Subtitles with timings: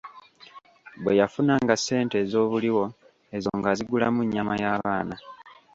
[1.01, 2.85] Bwe yafunanga ssente ez'obuliwo,
[3.35, 5.15] ezo ng'azigulamu nnyama y'abaana.